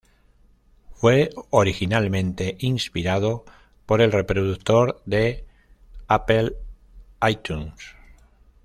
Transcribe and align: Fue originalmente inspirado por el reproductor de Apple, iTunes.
Fue 0.95 1.29
originalmente 1.51 2.55
inspirado 2.61 3.45
por 3.85 4.01
el 4.01 4.11
reproductor 4.11 4.99
de 5.05 5.45
Apple, 6.07 6.55
iTunes. 7.29 7.75